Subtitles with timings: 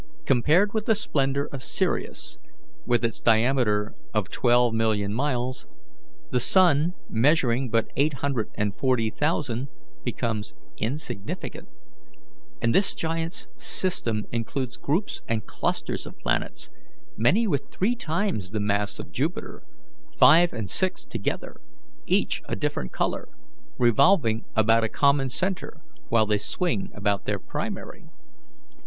[0.25, 2.39] Compared with the splendour of Sirius,
[2.87, 5.67] with its diameter of twelve million miles,
[6.31, 9.67] the sun, measuring but eight hundred and forty thousand,
[10.03, 11.67] becomes insignificant;
[12.63, 16.71] and this giant's system includes groups and clusters of planets,
[17.15, 19.61] many with three times the mass of Jupiter,
[20.17, 21.57] five and six together,
[22.07, 23.29] each a different colour,
[23.77, 28.09] revolving about a common centre, while they swing about their primary.